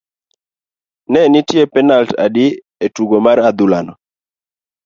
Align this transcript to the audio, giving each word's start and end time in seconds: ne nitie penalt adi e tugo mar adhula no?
ne 1.11 1.19
nitie 1.33 1.63
penalt 1.73 2.11
adi 2.25 2.45
e 2.85 2.87
tugo 2.95 3.17
mar 3.25 3.37
adhula 3.49 3.79
no? 3.87 3.93